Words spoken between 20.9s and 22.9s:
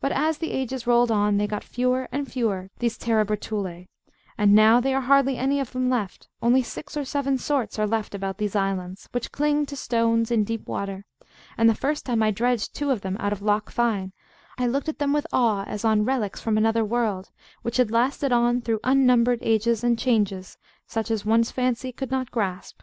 as one's fancy could not grasp.